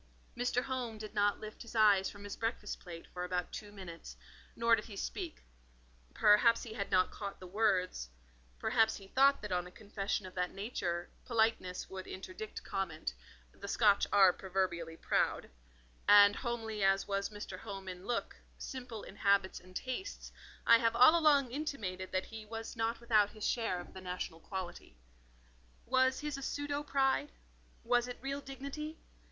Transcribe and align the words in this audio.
Mr. 0.35 0.63
Home 0.63 0.97
did 0.97 1.13
not 1.13 1.39
lift 1.39 1.61
his 1.61 1.75
eyes 1.75 2.09
from 2.09 2.23
his 2.23 2.35
breakfast 2.35 2.79
plate 2.79 3.05
for 3.13 3.23
about 3.23 3.51
two 3.51 3.71
minutes, 3.71 4.17
nor 4.55 4.75
did 4.75 4.85
he 4.85 4.95
speak; 4.95 5.43
perhaps 6.15 6.63
he 6.63 6.73
had 6.73 6.89
not 6.89 7.11
caught 7.11 7.39
the 7.39 7.45
words—perhaps 7.45 8.95
he 8.95 9.07
thought 9.09 9.43
that 9.43 9.51
on 9.51 9.67
a 9.67 9.71
confession 9.71 10.25
of 10.25 10.33
that 10.33 10.49
nature, 10.55 11.07
politeness 11.23 11.87
would 11.87 12.07
interdict 12.07 12.63
comment: 12.63 13.13
the 13.51 13.67
Scotch 13.67 14.07
are 14.11 14.33
proverbially 14.33 14.97
proud; 14.97 15.51
and 16.07 16.35
homely 16.37 16.83
as 16.83 17.07
was 17.07 17.29
Mr. 17.29 17.59
Home 17.59 17.87
in 17.87 18.07
look, 18.07 18.35
simple 18.57 19.03
in 19.03 19.17
habits 19.17 19.59
and 19.59 19.75
tastes, 19.75 20.31
I 20.65 20.79
have 20.79 20.95
all 20.95 21.15
along 21.15 21.51
intimated 21.51 22.11
that 22.11 22.25
he 22.25 22.43
was 22.43 22.75
not 22.75 22.99
without 22.99 23.29
his 23.29 23.47
share 23.47 23.79
of 23.79 23.93
the 23.93 24.01
national 24.01 24.39
quality. 24.39 24.97
Was 25.85 26.21
his 26.21 26.39
a 26.39 26.41
pseudo 26.41 26.81
pride? 26.81 27.31
was 27.83 28.07
it 28.07 28.17
real 28.19 28.41
dignity? 28.41 28.97